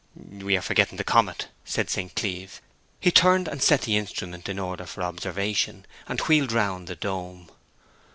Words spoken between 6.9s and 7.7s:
dome.